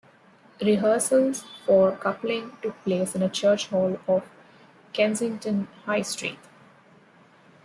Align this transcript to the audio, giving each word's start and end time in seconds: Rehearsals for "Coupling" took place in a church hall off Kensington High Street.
Rehearsals 0.59 1.43
for 1.63 1.91
"Coupling" 1.91 2.53
took 2.63 2.75
place 2.83 3.13
in 3.13 3.21
a 3.21 3.29
church 3.29 3.67
hall 3.67 3.99
off 4.07 4.27
Kensington 4.93 5.67
High 5.85 6.01
Street. 6.01 6.39